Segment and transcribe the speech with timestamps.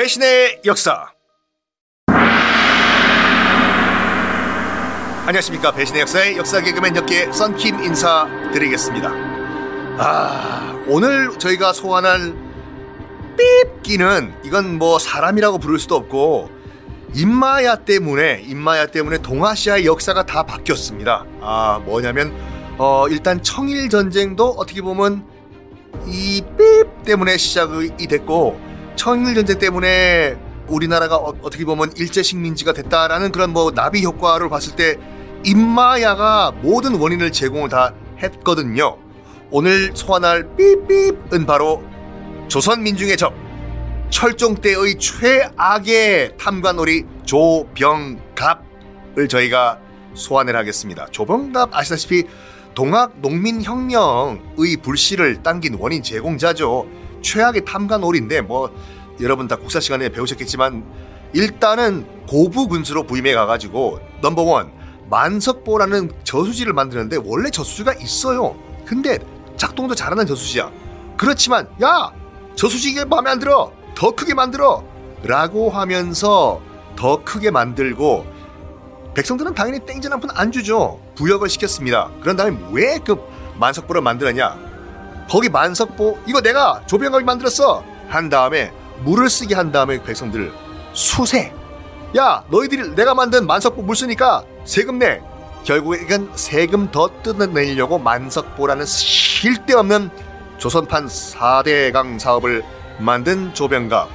[0.00, 1.12] 배신의 역사.
[5.26, 9.10] 안녕하십니까 배신의 역사의 역사 개그맨 역계 썬킴 인사드리겠습니다.
[9.98, 12.34] 아 오늘 저희가 소환할
[13.36, 16.50] 삐끼는 이건 뭐 사람이라고 부를 수도 없고
[17.12, 21.26] 인마야 때문에 인마야 때문에 동아시아의 역사가 다 바뀌었습니다.
[21.42, 22.32] 아 뭐냐면
[22.78, 25.26] 어 일단 청일 전쟁도 어떻게 보면
[26.06, 30.36] 이삐 때문에 시작이 됐고 청일 전쟁 때문에
[30.68, 34.96] 우리나라가 어, 떻게 보면 일제 식민지가 됐다라는 그런 뭐 나비 효과를 봤을 때
[35.44, 38.98] 인마야가 모든 원인을 제공을 다 했거든요.
[39.50, 41.82] 오늘 소환할 삐삐은 바로
[42.48, 43.34] 조선 민중의 적
[44.10, 48.18] 철종 때의 최악의 탐관오리 조병갑을
[49.28, 49.78] 저희가
[50.14, 51.06] 소환을 하겠습니다.
[51.10, 52.24] 조병갑 아시다시피
[52.74, 56.86] 동학 농민혁명의 불씨를 당긴 원인 제공자죠.
[57.22, 58.70] 최악의 탐관오리인데 뭐
[59.20, 60.84] 여러분 다 국사 시간에 배우셨겠지만
[61.32, 64.72] 일단은 고부 군수로 부임해 가가지고 넘버원
[65.10, 68.56] 만석보라는 저수지를 만드는데 원래 저수지가 있어요.
[68.86, 69.18] 근데
[69.56, 70.70] 작동도 잘하는 저수지야.
[71.16, 72.12] 그렇지만 야
[72.54, 73.72] 저수지 게 마음에 안 들어.
[73.94, 74.84] 더 크게 만들어.
[75.22, 76.60] 라고 하면서
[76.96, 78.24] 더 크게 만들고
[79.14, 81.00] 백성들은 당연히 땡전 한 푼 안 주죠.
[81.16, 82.10] 부역을 시켰습니다.
[82.20, 83.16] 그런 다음에 왜 그
[83.58, 84.69] 만석보를 만들었냐?
[85.30, 87.84] 거기 만석보 이거 내가 조병갑이 만들었어.
[88.08, 88.72] 한 다음에
[89.04, 90.52] 물을 쓰게 한 다음에 백성들
[90.92, 91.54] 수세.
[92.18, 95.22] 야 너희들이 내가 만든 만석보 물 쓰니까 세금 내.
[95.62, 100.10] 이건 세금 더 뜯어내려고 만석보라는 실데없는
[100.58, 102.64] 조선판 4대강 사업을
[102.98, 104.08] 만든 조병갑.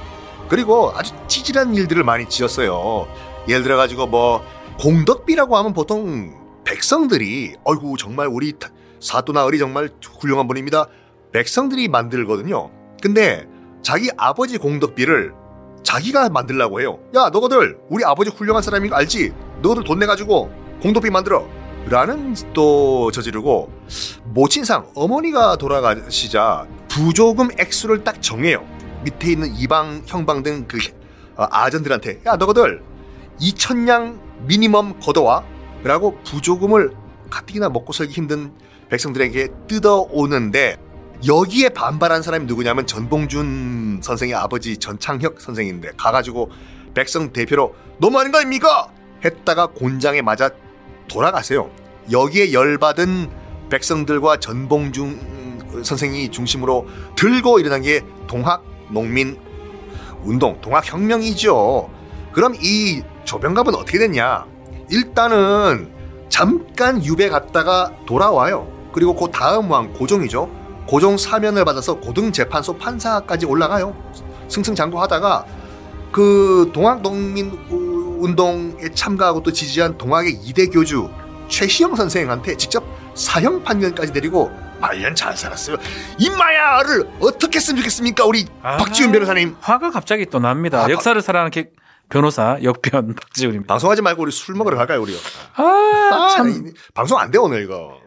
[0.48, 3.08] 그리고 아주 찌질한 일들을 많이 지었어요.
[3.48, 4.44] 예를 들어 가지고 뭐
[4.78, 8.52] 공덕비라고 하면 보통 백성들이 어이구 정말 우리
[9.00, 9.88] 사또나으리 정말
[10.20, 10.86] 훌륭한 분입니다.
[11.32, 12.70] 백성들이 만들거든요.
[13.02, 13.46] 근데
[13.82, 15.32] 자기 아버지 공덕비를
[15.82, 16.98] 자기가 만들라고 해요.
[17.14, 19.32] 야 너희들 우리 아버지 훌륭한 사람인 거 알지?
[19.62, 20.50] 너희들 돈 내가지고
[20.82, 21.46] 공덕비 만들어.
[21.88, 23.70] 라는 또 저지르고
[24.24, 28.66] 모친상 어머니가 돌아가시자 부조금 액수를 딱 정해요.
[29.04, 30.78] 밑에 있는 이방 형방 등 그
[31.36, 32.82] 아전들한테 야 너희들
[33.40, 35.44] 2천냥 미니멈 걷어와
[35.84, 36.96] 라고 부조금을
[37.30, 38.52] 가뜩이나 먹고 살기 힘든
[38.88, 40.76] 백성들에게 뜯어오는데
[41.26, 46.50] 여기에 반발한 사람이 누구냐면 전봉준 선생의 아버지 전창혁 선생인데 가가지고
[46.94, 48.88] 백성 대표로 너무하는 거 아닙니까?
[49.24, 50.50] 했다가 곤장에 맞아
[51.08, 51.70] 돌아가세요.
[52.10, 53.30] 여기에 열받은
[53.70, 59.38] 백성들과 전봉준 선생이 중심으로 들고 일어난 게 동학 농민
[60.22, 61.90] 운동, 동학 혁명이죠.
[62.32, 64.44] 그럼 이 조병갑은 어떻게 됐냐?
[64.90, 65.92] 일단은
[66.28, 68.70] 잠깐 유배 갔다가 돌아와요.
[68.92, 70.65] 그리고 그 다음 왕 고종이죠.
[70.86, 73.96] 고종 사면을 받아서 고등재판소 판사까지 올라가요.
[74.48, 75.44] 승승장구하다가
[76.12, 77.50] 그 동학농민
[78.20, 81.10] 운동에 참가하고 또 지지한 동학의 이대 교주
[81.48, 85.76] 최시영 선생한테 직접 사형 판결까지 내리고 말년 잘 살았어요.
[86.18, 89.56] 임마야를 어떻게 했으면 좋겠습니까, 우리 아, 박지훈 변호사님?
[89.60, 90.84] 화가 갑자기 또 납니다.
[90.84, 91.70] 아, 역사를 사랑하는 게
[92.08, 93.72] 변호사 역변 박지훈입니다.
[93.72, 95.16] 방송하지 말고 우리 술 먹으러 갈까요, 우리요?
[95.54, 96.72] 아, 아 참.
[96.94, 97.98] 방송 안 돼, 오늘 이거.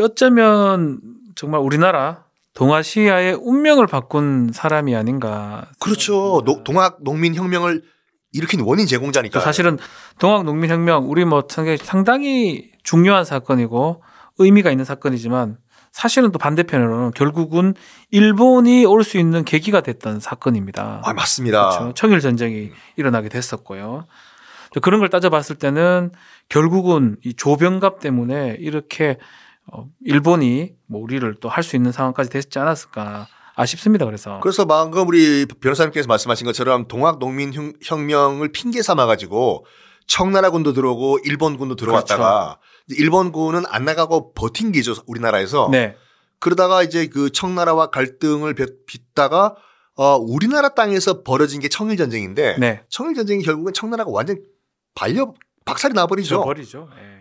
[0.00, 1.00] 어쩌면
[1.34, 2.24] 정말 우리나라
[2.58, 5.68] 동아시아의 운명을 바꾼 사람이 아닌가.
[5.78, 6.42] 그렇죠.
[6.44, 7.84] 노, 동학 농민 혁명을
[8.32, 9.38] 일으킨 원인 제공자니까.
[9.38, 9.78] 사실은
[10.18, 11.44] 동학 농민 혁명 우리 뭐
[11.80, 14.02] 상당히 중요한 사건이고
[14.38, 15.56] 의미가 있는 사건이지만
[15.92, 17.74] 사실은 또 반대편으로는 결국은
[18.10, 21.02] 일본이 올 수 있는 계기가 됐던 사건입니다.
[21.04, 21.70] 아, 맞습니다.
[21.70, 21.94] 그렇죠.
[21.94, 24.06] 청일 전쟁이 일어나게 됐었고요.
[24.82, 26.10] 그런 걸 따져봤을 때는
[26.48, 29.16] 결국은 이 조병갑 때문에 이렇게
[29.72, 34.04] 어, 일본이 뭐 우리를 또 할 수 있는 상황까지 됐지 않았을까 아쉽습니다.
[34.04, 37.52] 그래서 그래서 방금 우리 변호사님께서 말씀하신 것처럼 동학 농민
[37.84, 39.66] 혁명을 핑계 삼아 가지고
[40.06, 43.02] 청나라군도 들어오고 일본군도 들어왔다가 그렇죠.
[43.02, 45.68] 일본군은 안 나가고 버틴 기죠 우리나라에서.
[45.70, 45.96] 네.
[46.40, 48.54] 그러다가 이제 그 청나라와 갈등을
[48.86, 49.56] 빚다가
[49.96, 52.82] 어 우리나라 땅에서 벌어진 게 청일 전쟁인데 네.
[52.88, 54.40] 청일 전쟁이 결국은 청나라가 완전
[54.94, 55.34] 발려
[55.64, 56.44] 박살이 나버리죠.
[56.44, 56.88] 버리죠.
[56.96, 57.17] 네.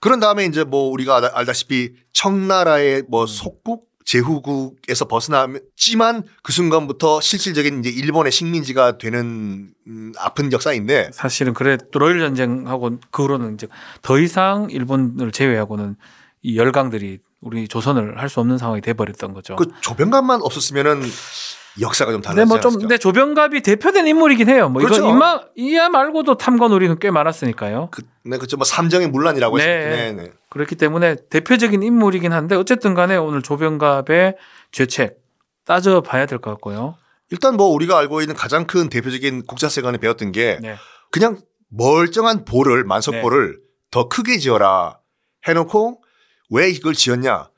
[0.00, 3.26] 그런 다음에 이제 뭐 우리가 알다시피 청나라의 뭐 음.
[3.26, 11.76] 속국 제후국에서 벗어나지만 그 순간부터 실질적인 이제 일본의 식민지가 되는 음, 아픈 역사인데 사실은 그래
[11.92, 13.66] 또 러일 전쟁하고 그 후로는 이제
[14.02, 15.96] 더 이상 일본을 제외하고는
[16.42, 19.56] 이 열강들이 우리 조선을 할 수 없는 상황이 돼 버렸던 거죠.
[19.56, 21.02] 그 조병감만 없었으면은
[21.80, 24.68] 역사가 좀 달라지지 네, 뭐좀 근데 조병갑이 대표된 인물이긴 해요.
[24.68, 25.02] 뭐 그렇죠.
[25.02, 27.88] 이건 이마 이야 말고도 탐관 우리는 꽤 많았으니까요.
[27.90, 28.56] 그, 네, 그렇죠.
[28.56, 29.66] 뭐 삼정의 문란이라고 네.
[29.66, 30.30] 네, 네.
[30.50, 34.36] 그렇기 때문에 대표적인 인물이긴 한데 어쨌든 간에 오늘 조병갑의
[34.72, 35.18] 죄책
[35.64, 36.96] 따져 봐야 될 것 같고요.
[37.30, 40.76] 일단 뭐 우리가 알고 있는 가장 큰 대표적인 국자세관에 배웠던 게 네.
[41.10, 41.38] 그냥
[41.68, 43.58] 멀쩡한 볼을 만석볼을
[43.90, 44.98] 더 크게 지어라
[45.46, 46.00] 해놓고
[46.50, 47.48] 왜 이걸 지었냐?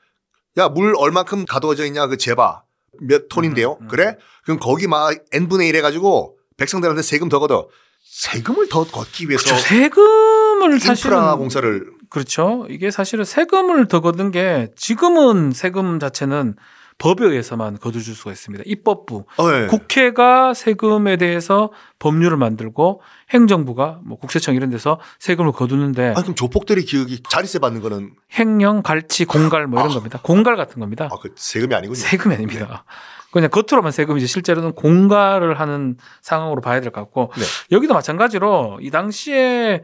[0.57, 2.63] 야 물 얼마큼 가둬져 있냐 그 재봐
[3.01, 3.77] 몇 톤인데요.
[3.79, 3.87] 음, 음.
[3.87, 4.17] 그래?
[4.43, 7.69] 그럼 거기 막 n 분의 1 해가지고 백성들한테 세금 더 걷어.
[8.03, 9.63] 세금을 더 걷기 위해서 그렇죠.
[9.67, 12.65] 세금을 사실은 인프라 공사를 그렇죠.
[12.69, 16.55] 이게 사실은 세금을 더 거둔 게 지금은 세금 자체는
[16.99, 18.63] 법에 의해서만 거둬줄 수가 있습니다.
[18.67, 19.67] 입법부, 어, 예.
[19.67, 23.01] 국회가 세금에 대해서 법률을 만들고
[23.31, 28.83] 행정부가 뭐 국세청 이런 데서 세금을 거두는데 아 그럼 조폭들이 기억이 자리세 받는 거는 횡령,
[28.83, 29.95] 갈치, 공갈 뭐 이런 아.
[29.95, 30.19] 겁니다.
[30.21, 31.09] 공갈 같은 겁니다.
[31.11, 31.95] 아 그 세금이 아니군요.
[31.95, 32.83] 세금이 아닙니다.
[33.31, 37.43] 그냥 겉으로만 세금이지 실제로는 공갈을 하는 상황으로 봐야 될 것 같고 네.
[37.71, 39.83] 여기도 마찬가지로 이 당시에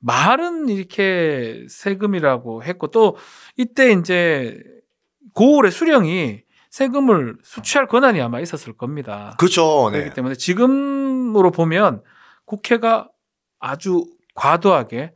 [0.00, 3.16] 말은 이렇게 세금이라고 했고 또
[3.56, 4.58] 이때 이제
[5.34, 9.34] 고을의 수령이 세금을 수취할 권한이 아마 있었을 겁니다.
[9.38, 9.90] 그렇죠.
[9.92, 9.98] 네.
[9.98, 12.02] 그렇기 때문에 지금으로 보면
[12.44, 13.08] 국회가
[13.58, 15.12] 아주 과도하게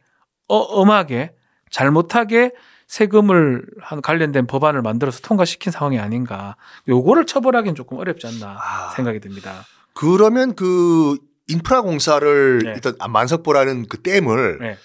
[0.48, 1.32] 어, 엄하게
[1.70, 2.52] 잘못하게
[2.86, 6.56] 세금을 한 관련된 법안을 만들어서 통과시킨 상황이 아닌가.
[6.88, 8.90] 요거를 처벌하기는 조금 어렵지 않나 아.
[8.94, 9.64] 생각이 듭니다.
[9.94, 11.16] 그러면 그
[11.48, 12.72] 인프라 공사를 네.
[12.74, 14.78] 일단 만석보라는 그 댐을 네.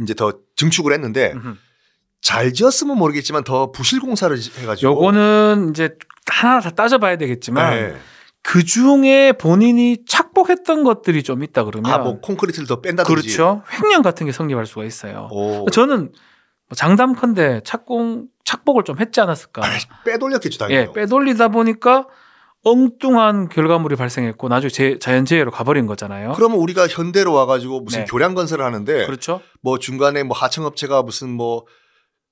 [0.00, 1.56] 이제 더 증축을 했는데 음흠.
[2.24, 5.90] 잘 지었으면 모르겠지만 더 부실 공사를 해가지고 요거는 이제
[6.26, 7.96] 하나 다 따져봐야 되겠지만 네.
[8.42, 13.62] 그 중에 본인이 착복했던 것들이 좀 있다 그러면 아뭐 콘크리트를 더 뺀다든지 그렇죠.
[13.72, 15.28] 횡령 같은 게 성립할 수가 있어요.
[15.30, 16.12] 오, 저는
[16.68, 19.60] 뭐 장담컨대 착공 착복을 좀 했지 않았을까.
[20.06, 20.88] 빼돌렸겠죠 당연히.
[20.88, 22.06] 예, 빼돌리다 보니까
[22.62, 26.32] 엉뚱한 결과물이 발생했고 나중에 재- 자연재해로 가버린 거잖아요.
[26.32, 28.04] 그러면 우리가 현대로 와가지고 무슨 네.
[28.06, 29.42] 교량 건설을 하는데 그렇죠.
[29.60, 31.66] 뭐 중간에 뭐 하청업체가 무슨 뭐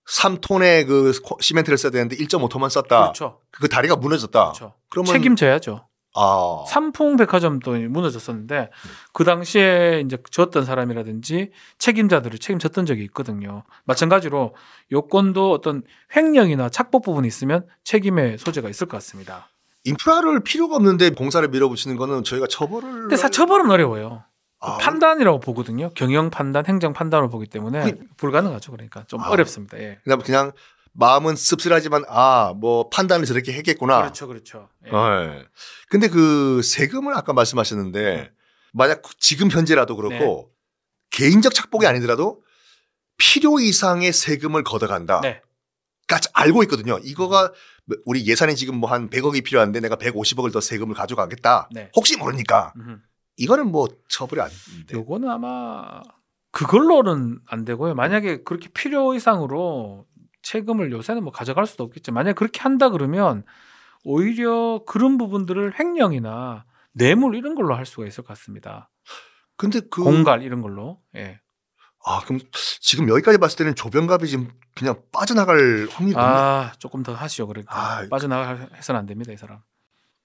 [0.09, 3.01] 3톤의 그 코- 시멘트를 써야 되는데 1.5톤만 썼다.
[3.03, 3.41] 그렇죠.
[3.51, 4.41] 그 다리가 무너졌다.
[4.53, 4.75] 그렇죠.
[4.89, 5.87] 그러면 책임져야죠.
[6.15, 8.69] 아 삼풍 백화점도 무너졌었는데
[9.15, 13.63] 그 당시에 이제 졌던 사람이라든지 책임자들을 책임졌던 적이 있거든요.
[13.85, 14.55] 마찬가지로
[14.93, 15.83] 요건도 어떤
[16.15, 19.49] 횡령이나 착복 부분이 있으면 책임의 소재가 있을 것 같습니다.
[19.85, 24.23] 인프라를 필요가 없는데 공사를 밀어붙이는 거는 저희가 처벌을 근데 사 처벌은 어려워요.
[24.63, 25.91] 아, 판단이라고 보거든요.
[25.95, 28.73] 경영 판단, 행정 판단을 보기 때문에 그- 불가능하죠.
[28.73, 29.29] 그러니까 좀 아.
[29.29, 29.79] 어렵습니다.
[29.79, 29.99] 예.
[30.05, 30.53] 그냥 그냥
[30.95, 34.01] 마음은 씁쓸하지만 아 뭐 판단을 저렇게 했겠구나.
[34.03, 34.69] 그렇죠, 그렇죠.
[34.87, 34.91] 예.
[34.91, 35.45] 네.
[35.89, 38.31] 근데 그 세금을 아까 말씀하셨는데
[38.73, 40.53] 만약 지금 현재라도 그렇고 네.
[41.11, 42.43] 개인적 착복이 아니더라도
[43.19, 45.21] 필요 이상의 세금을 걷어간다.
[45.23, 45.41] 네.
[46.09, 46.99] 까지 알고 있거든요.
[47.03, 47.53] 이거가
[48.05, 51.69] 우리 예산이 지금 뭐 한 100억이 필요한데 내가 150억을 더 세금을 가져가겠다.
[51.73, 51.91] 네.
[51.97, 52.99] 혹시 모르니까 음흠.
[53.37, 54.51] 이거는 뭐 처벌이 안
[54.87, 54.97] 돼.
[54.97, 56.03] 요거는 아마
[56.51, 57.95] 그걸로는 안 되고요.
[57.95, 60.07] 만약에 그렇게 필요 이상으로
[60.43, 62.13] 세금을 요새는 뭐 가져갈 수도 없겠죠.
[62.13, 63.45] 만약 에 그렇게 한다 그러면
[64.05, 68.91] 오히려 그런 부분들을 횡령이나 뇌물 이런 걸로 할 수가 있을 것 같습니다.
[69.57, 71.01] 근데 그 공갈 이런 걸로.
[71.17, 71.41] 예.
[72.05, 72.41] 아 그럼
[72.81, 76.19] 지금 여기까지 봤을 때는 조병갑이 지금 그냥 빠져나갈 확률이.
[76.19, 77.47] 아 조금 더 하시오.
[77.47, 79.61] 그러니까 아, 빠져나가 해서는 안 됩니다, 이 사람.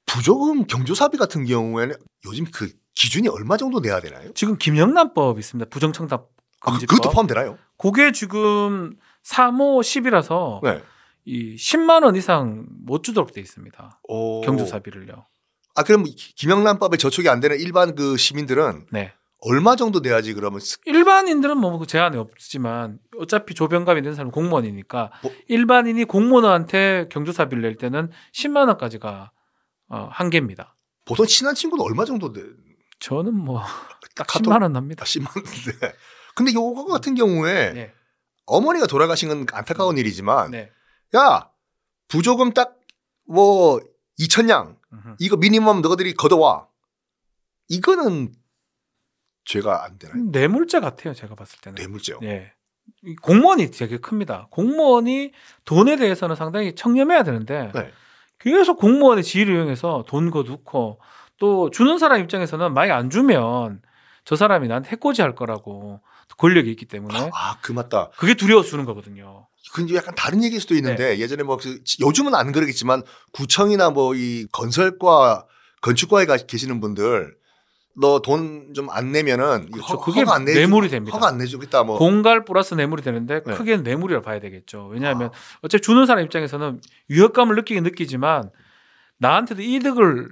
[0.07, 1.95] 부조금 경조사비 같은 경우에는
[2.25, 4.31] 요즘 그 기준이 얼마 정도 내야 되나요?
[4.33, 5.69] 지금 김영란법 있습니다.
[5.69, 6.29] 부정청탁
[6.61, 6.85] 아, 그-.
[6.87, 7.57] 그것도 포함되나요?
[7.77, 10.81] 그게 지금 3호 10이라서 네.
[11.25, 14.01] 이 10만 원 이상 못 주도록 돼 있습니다.
[14.07, 14.41] 오.
[14.41, 15.25] 경조사비를요.
[15.75, 19.13] 아 그럼 김영란법에 저촉이 안 되는 일반 그 시민들은 네.
[19.41, 25.31] 얼마 정도 내야지 그러면 스- 일반인들은 뭐그 제한이 없지만 어차피 조병갑이 된 사람은 공무원이니까 뭐-
[25.47, 29.29] 일반인이 공무원한테 경조사비를 낼 때는 10만 원까지가
[29.89, 30.75] 어, 한계입니다.
[31.05, 32.41] 보통 친한 친구는 얼마 정도 내?
[32.99, 35.03] 저는 뭐딱 카톡- 10만 원 납니다.
[35.03, 35.95] 아, 10만 원인데.
[36.35, 37.93] 근데 요거 같은 경우에 네.
[38.45, 40.71] 어머니가 돌아가신 건 안타까운 일이지만 네.
[41.15, 41.49] 야
[42.07, 43.79] 부조금 딱뭐
[44.19, 45.15] 2천냥 음흠.
[45.19, 46.67] 이거 미니멈 너희들이 걷어와
[47.69, 48.33] 이거는
[49.45, 50.23] 죄가 안 되나요?
[50.23, 51.75] 뇌물죄 같아요, 제가 봤을 때는.
[51.75, 52.19] 뇌물죄요.
[52.23, 52.51] 예.
[53.03, 54.47] 이 공무원이 되게 큽니다.
[54.51, 55.31] 공무원이
[55.65, 57.91] 돈에 대해서는 상당히 청렴해야 되는데 네.
[58.39, 60.99] 계속 공무원의 지위를 이용해서 돈 거두고
[61.39, 63.81] 또 주는 사람 입장에서는 많이 안 주면
[64.25, 66.01] 저 사람이 나한테 해코지 할 거라고
[66.37, 68.09] 권력이 있기 때문에 아, 그 맞다.
[68.17, 69.47] 그게 두려워서 주는 거거든요.
[69.73, 71.19] 근데 약간 다른 얘기일 수도 있는데 네.
[71.19, 73.01] 예전에 뭐 그, 요즘은 안 그러겠지만
[73.33, 75.45] 구청이나 뭐 이 건설과
[75.81, 77.35] 건축과에 가 계시는 분들
[77.99, 79.93] 너 돈 좀 안 내면은 그렇죠.
[79.95, 81.15] 허, 그게 허가 안 내주, 뇌물이 됩니다.
[81.17, 81.97] 허가 안 내주겠다 뭐.
[81.97, 83.53] 공갈 플러스 뇌물이 되는데 네.
[83.55, 84.87] 크게 뇌물이라 봐야 되겠죠.
[84.91, 85.57] 왜냐하면 아.
[85.63, 86.79] 어차피 주는 사람 입장에서는
[87.09, 88.51] 위협감을 느끼긴 느끼지만
[89.17, 90.29] 나한테도 이득을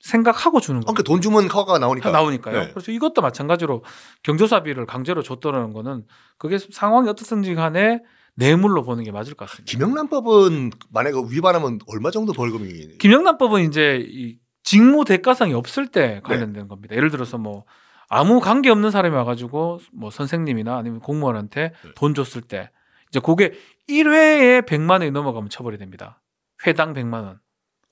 [0.00, 0.86] 생각하고 주는 거예요.
[0.86, 2.10] 그러니까 돈 주면 허가가 나오니까.
[2.10, 2.58] 나오니까요.
[2.58, 2.70] 네.
[2.72, 3.84] 그래서 이것도 마찬가지로
[4.22, 6.04] 경조사비를 강제로 줬다는 거는
[6.38, 8.02] 그게 상황이 어떻든지 간에
[8.34, 9.70] 뇌물로 보는 게 맞을 것 같습니다.
[9.70, 12.98] 김영란법은 만약에 위반하면 얼마 정도 벌금이?
[12.98, 16.94] 김영란법은 이제 이 직무 대가성이 없을 때 관련된 겁니다.
[16.96, 17.64] 예를 들어서 뭐
[18.08, 21.90] 아무 관계 없는 사람이 와가지고 뭐 선생님이나 아니면 공무원한테 네.
[21.94, 22.70] 돈 줬을 때
[23.08, 23.52] 이제 그게
[23.88, 26.20] 1회에 100만 원이 넘어가면 처벌이 됩니다.
[26.66, 27.40] 회당 100만 원.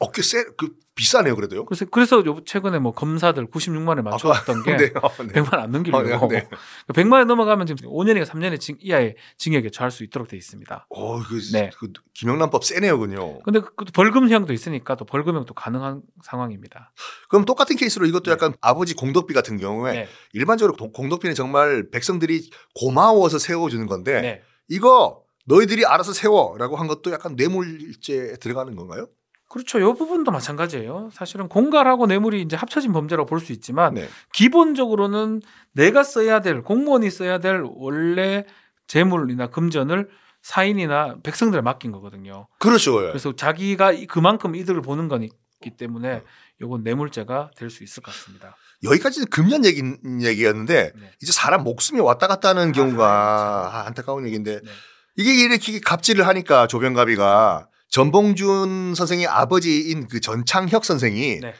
[0.01, 1.65] 어깨 세, 그 비싸네요, 그래도요.
[1.65, 5.33] 그래서 그래서 요- 최근에 뭐 검사들 96만 원에 맞춰왔던 게 네, 어, 네.
[5.33, 6.25] 100만 원안 넘기려고.
[6.27, 6.49] 어, 네, 네.
[6.93, 10.87] 100만 원 넘어가면 지금 5년이나 3년의 징, 이하의 징역에 처할 수 있도록 돼 있습니다.
[10.91, 11.71] 어, 그, 네.
[11.79, 13.41] 그 김영란법 세네요, 군요.
[13.41, 16.93] 근데 그 벌금형도 있으니까 또 벌금형도 가능한 상황입니다.
[17.29, 18.31] 그럼 똑같은 케이스로 이것도 네.
[18.33, 20.09] 약간 아버지 공덕비 같은 경우에 네.
[20.33, 24.43] 일반적으로 동- 공덕비는 정말 백성들이 고마워서 세워주는 건데 네.
[24.69, 29.09] 이거 너희들이 알아서 세워라고 한 것도 약간 뇌물죄에 들어가는 건가요?
[29.49, 29.79] 그렇죠.
[29.79, 31.11] 이 부분도 마찬가지예요.
[31.13, 34.09] 사실은 공갈하고 뇌물이 이제 합쳐진 범죄라고 볼 수 있지만 네.
[34.35, 35.41] 기본적으로는
[35.73, 38.45] 내가 써야 될 공무원이 써야 될 원래
[38.87, 40.09] 재물이나 금전을
[40.43, 42.47] 사인이나 백성들에 맡긴 거거든요.
[42.59, 43.03] 그렇죠.
[43.05, 43.09] 예.
[43.09, 45.31] 그래서 자기가 이- 그만큼 이득을 보는 거기
[45.77, 46.23] 때문에
[46.63, 48.57] 이건 뇌물죄가 될 수 있을 것 같습니다.
[48.85, 49.83] 여기까지는 금년 얘기,
[50.23, 51.13] 얘기였는데 네.
[51.23, 54.71] 이제 사람 목숨이 왔다 갔다 하는 경우가 아, 아, 안타까운 얘기인데 네.
[55.17, 61.55] 이게 이렇게 갑질을 하니까 조병갑이가 전봉준 선생의 아버지인 그 전창혁 선생이 네.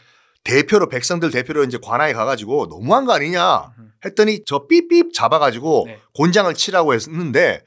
[0.45, 3.93] 대표로 백성들 대표로 이제 관아에 가가지고 너무한 거 아니냐 음.
[4.05, 6.01] 했더니 저 삐삐 잡아가지고 네.
[6.15, 7.65] 곤장을 치라고 했는데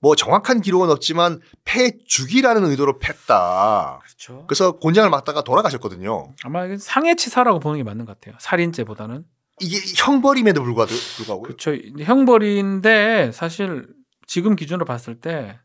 [0.00, 4.00] 뭐 정확한 기록은 없지만 패 죽이라는 의도로 팼다.
[4.02, 4.44] 그렇죠.
[4.46, 6.34] 그래서 곤장을 맞다가 돌아가셨거든요.
[6.44, 8.36] 아마 상해치사라고 보는 게 맞는 것 같아요.
[8.38, 9.24] 살인죄보다는.
[9.60, 11.42] 이게 형벌임에도 불구하고.
[11.42, 11.74] 그렇죠.
[12.00, 13.86] 형벌인데 사실
[14.26, 15.58] 지금 기준으로 봤을 때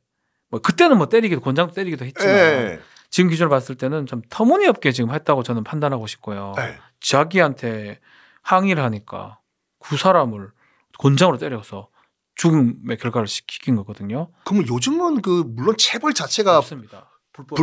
[0.49, 2.79] 뭐 그때는 뭐 때리기도 곤장 때리기도 했지만 예.
[3.09, 6.53] 지금 기준으로 봤을 때는 좀 터무니없게 지금 했다고 저는 판단하고 싶고요.
[6.59, 6.77] 예.
[7.01, 7.99] 자기한테
[8.41, 9.39] 항의를 하니까
[9.79, 10.51] 그 사람을
[10.97, 11.89] 곤장으로 때려서
[12.35, 14.31] 죽음의 결과를 시킨 거거든요.
[14.45, 17.09] 그러면 요즘은 그 물론 체벌 자체가 없습니다.
[17.33, 17.55] 불법.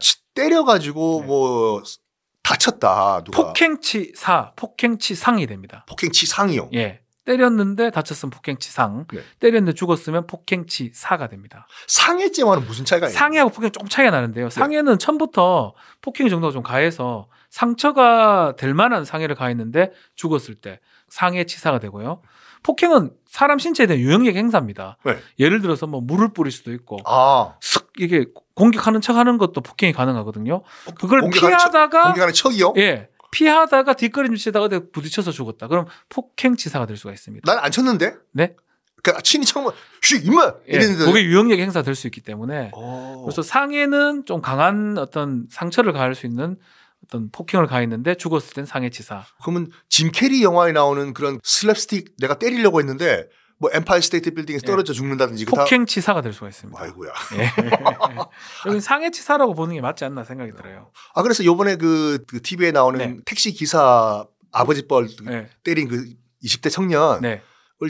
[0.00, 1.26] 치- 때려가지고 네.
[1.26, 1.82] 뭐
[2.42, 5.84] 다쳤다 누가 폭행치사, 폭행치상이 됩니다.
[5.88, 6.70] 폭행치상이요.
[6.74, 7.00] 예.
[7.26, 9.20] 때렸는데 다쳤으면 폭행치상, 네.
[9.40, 11.66] 때렸는데 죽었으면 폭행치사가 됩니다.
[11.88, 13.18] 상해죄와는 무슨 차이가 있나요?
[13.18, 14.16] 상해하고 폭행 조금 차이가 네.
[14.16, 14.48] 나는데요.
[14.48, 22.22] 상해는 처음부터 폭행 정도가 좀 가해서 상처가 될 만한 상해를 가했는데 죽었을 때 상해치사가 되고요.
[22.62, 24.96] 폭행은 사람 신체에 대한 유형력 행사입니다.
[25.04, 25.18] 네.
[25.38, 30.62] 예를 들어서 뭐 물을 뿌릴 수도 있고 아 슥 이게 공격하는 척하는 것도 폭행이 가능하거든요.
[30.98, 32.74] 그걸 공격하는 척- 피하다가 공격하는 척이요?
[32.76, 35.68] 예 피하다가 뒷걸음질 치다가 부딪혀서 죽었다.
[35.68, 37.50] 그럼 폭행치사가 될 수가 있습니다.
[37.52, 38.14] 난 안 쳤는데.
[38.32, 38.54] 네?
[39.02, 39.66] 그 친이 처음
[40.02, 41.04] 슉 임마 예, 이랬는데.
[41.04, 43.22] 그게 유형력 행사가 될수 있기 때문에 어.
[43.24, 46.56] 그래서 상해는 좀 강한 어떤 상처를 가할 수 있는
[47.04, 49.24] 어떤 폭행을 가했는데 죽었을 땐 상해치사.
[49.42, 53.28] 그러면 짐 캐리 영화에 나오는 그런 슬랩스틱 내가 때리려고 했는데
[53.58, 54.66] 뭐 엠파이어 스테이트 빌딩에서 예.
[54.66, 56.80] 떨어져 죽는다든지 그 다- 폭행치사가 될 수가 있습니다.
[56.80, 57.10] 아이고야.
[57.38, 57.50] 예.
[58.68, 60.90] 여기 상해치사라고 보는 게 맞지 않나 생각이 들어요.
[61.14, 63.16] 아 그래서 요번에 그, 그 TV에 나오는 네.
[63.24, 65.48] 택시 기사 아버지 뻘 네.
[65.64, 66.04] 때린 그
[66.44, 67.42] 20대 청년을 네.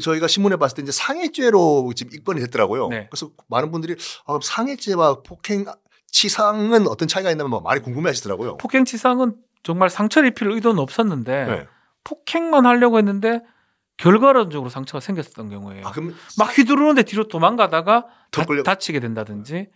[0.03, 2.89] 저희가 신문에 봤을 때 이제 상해죄로 지금 입건이 됐더라고요.
[2.89, 3.09] 네.
[3.11, 3.97] 그래서 많은 분들이
[4.27, 5.65] 아, 상해죄와 폭행
[6.11, 8.57] 치상은 어떤 차이가 있나 뭐 많이 궁금해하시더라고요.
[8.59, 11.67] 폭행 치상은 정말 상처를 입힐 의도는 없었는데 네.
[12.05, 13.43] 폭행만 하려고 했는데
[13.99, 15.87] 결과론적으로 상처가 생겼었던 경우에요.
[15.87, 15.93] 아
[16.39, 19.69] 막 휘두르는데 뒤로 도망가다가 더 다, 다치게 된다든지.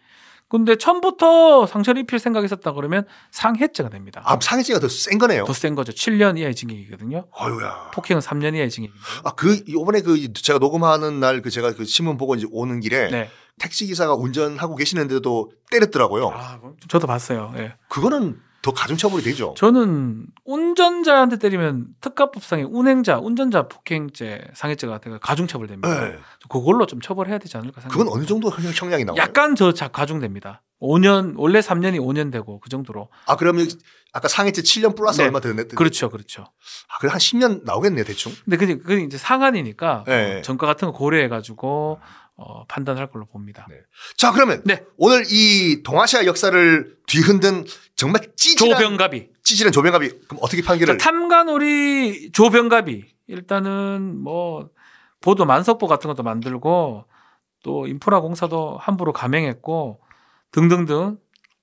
[0.49, 4.21] 근데 처음부터 상처를 입힐 생각이 있었다 그러면 상해죄가 됩니다.
[4.25, 5.45] 아 상해죄가 더 센 거네요.
[5.45, 5.93] 더 센 거죠.
[5.93, 7.27] 7년 이하의 징역이거든요.
[7.33, 7.91] 아유야.
[7.95, 9.07] 폭행은 3년 이하의 징역입니다.
[9.25, 13.31] 아그 요번에 그 제가 녹음하는 날 그 제가 그 신문 보고 이제 오는 길에 네.
[13.61, 16.31] 택시 기사가 운전하고 계시는데도 때렸더라고요.
[16.35, 16.59] 아,
[16.89, 17.53] 저도 봤어요.
[17.57, 17.77] 예.
[17.89, 19.55] 그거는 더 가중처벌이 되죠.
[19.57, 26.09] 저는 운전자한테 때리면 특가법상의 운행자, 운전자 폭행죄, 상해죄가 되가 가중처벌됩니다.
[26.09, 26.19] 네.
[26.51, 28.05] 그걸로 좀 처벌해야 되지 않을까 생각합니다.
[28.05, 29.21] 그건 어느 정도 형- 형량이 나와요?
[29.21, 30.63] 약간 저 자- 가중됩니다.
[30.83, 33.09] 5년 원래 3년이 5년 되고 그 정도로.
[33.27, 33.69] 아 그러면
[34.13, 35.27] 아까 상해죄 7년 플러스 네.
[35.27, 35.69] 얼마 더 냈?
[35.69, 36.43] 그렇죠, 그렇죠.
[36.89, 38.33] 아, 그래 한 10년 나오겠네요 대충.
[38.45, 40.39] 근데 그게, 그게 이제 상한이니까 네.
[40.39, 42.01] 어, 전과 같은 거 고려해가지고
[42.43, 43.67] 어, 판단할 걸로 봅니다.
[43.69, 43.77] 네.
[44.17, 44.83] 자 그러면 네.
[44.97, 47.67] 오늘 이 동아시아 역사를 뒤흔든
[47.97, 49.29] 정말 찌질한 조병갑이.
[49.45, 50.97] 찌질한 조병갑이 그럼 어떻게 판결을?
[50.97, 54.71] 자, 탐관오리 조병갑이 일단은 뭐
[55.21, 57.05] 보도 만석보 같은 것도 만들고
[57.63, 60.01] 또 인프라 공사도 함부로 감행했고
[60.53, 61.19] 등등등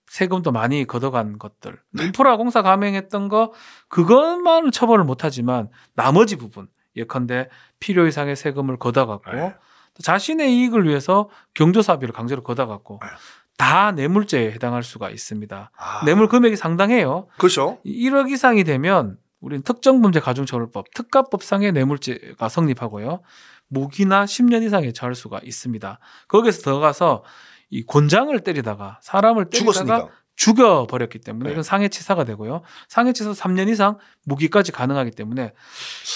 [0.06, 1.80] 세금도 많이 걷어간 것들.
[1.90, 2.06] 네.
[2.06, 3.52] 인프라 공사 감행했던 거
[3.90, 9.40] 그것만 처벌을 못하지만 나머지 부분 예컨대 필요 이상의 세금을 걷어갔고 네.
[9.40, 9.54] 또
[10.02, 13.10] 자신의 이익을 위해서 경조사비를 강제로 걷어갔고 네.
[13.58, 15.72] 다 뇌물죄에 해당할 수가 있습니다.
[15.76, 17.28] 아, 뇌물 금액이 상당해요.
[17.38, 17.80] 그렇죠.
[17.86, 23.22] 1억 이상이 되면 우리는 특정범죄 가중처벌법 특가법상의 뇌물죄가 성립하고요.
[23.68, 26.00] 무기나 10년 이상에 처할 수가 있습니다.
[26.28, 27.24] 거기에서 더 가서
[27.70, 30.10] 이 곤장을 때리다가 사람을 때리다가 죽었으니까.
[30.36, 31.52] 죽여 버렸기 때문에 네.
[31.54, 32.62] 이건 상해치사가 되고요.
[32.88, 35.54] 상해치사 3년 이상 무기까지 가능하기 때문에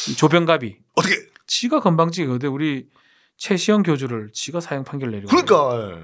[0.09, 1.15] 이 조병갑이 어떻게
[1.47, 2.87] 지가 건방지게 어디 우리
[3.45, 5.99] 최시영 교주를 지가 사형 판결 내리고 그러니까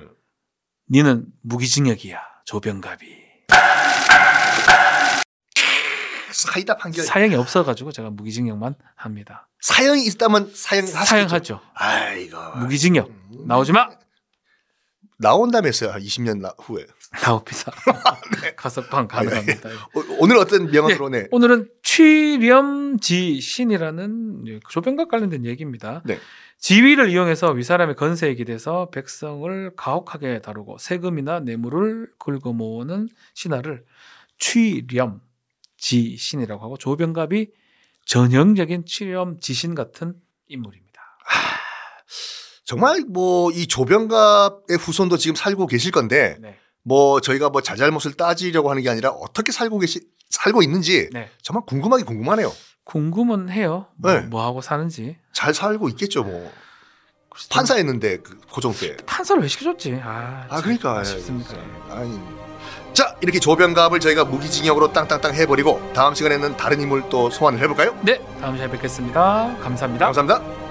[0.89, 3.05] 니는 무기징역이야 조병갑이
[6.31, 9.47] 사이다 판결 사형이 없어가지고 제가 무기징역만 합니다.
[9.61, 11.05] 사형이 있다면 사형하시죠.
[11.05, 11.61] 사형하죠.
[11.75, 13.45] 아이고 무기징역 음.
[13.47, 13.87] 나오지 마
[15.19, 15.91] 나온다면서요.
[15.91, 16.87] 한 20년 나- 후에.
[17.21, 17.71] 나옵니다.
[18.57, 19.69] 가석방 가능합니다.
[19.69, 21.27] 어, 오늘 어떤 명언으로 네.
[21.31, 26.01] 오늘은 취렴지 신이라는 예, 조병각 관련된 얘기입니다.
[26.05, 26.19] 네.
[26.59, 33.85] 지위를 이용해서 위사람의 건세에 기대서 백성을 가혹하게 다루고 세금이나 뇌물을 긁어 모으는 신하를
[34.39, 37.47] 취렴지신이라고 하고 조병갑이
[38.05, 40.15] 전형적인 취렴지신 같은
[40.47, 40.87] 인물입니다.
[42.63, 46.57] 정말 뭐 이 조병갑의 후손도 지금 살고 계실 건데 네.
[46.83, 51.29] 뭐 저희가 뭐 잘잘못을 따지려고 하는 게 아니라 어떻게 살고 계시 살고 있는지 네.
[51.41, 52.51] 정말 궁금하게 궁금하네요.
[52.87, 53.85] 궁금은 해요.
[53.97, 54.21] 뭐, 네.
[54.21, 55.17] 뭐 하고 사는지.
[55.33, 56.51] 잘 살고 있겠죠 뭐.
[57.29, 58.95] 글쎄, 판사였는데 그 고정 때.
[59.05, 59.99] 판사를 왜 시켜줬지?
[60.03, 61.55] 아, 아 그러니까 아쉽습니다.
[61.91, 62.19] 아니.
[62.93, 67.95] 자 이렇게 조병갑을 저희가 무기징역으로 땅땅땅 해버리고 다음 시간에는 다른 인물 또 소환을 해볼까요?
[68.01, 69.55] 네, 다음 시간에 뵙겠습니다.
[69.61, 70.05] 감사합니다.
[70.05, 70.66] 감사합니다.